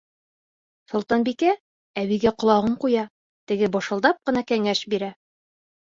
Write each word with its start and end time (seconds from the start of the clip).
Солтанбикә 0.93 1.51
әбейгә 2.03 2.33
ҡолағын 2.43 2.75
ҡуя, 2.85 3.03
теге 3.53 3.69
бышылдап 3.77 4.23
ҡына 4.31 4.47
кәңәш 4.53 4.83
бирә. 4.95 5.15